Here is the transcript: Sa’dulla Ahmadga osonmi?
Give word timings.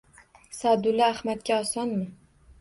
Sa’dulla 0.59 1.09
Ahmadga 1.17 1.59
osonmi? 1.67 2.09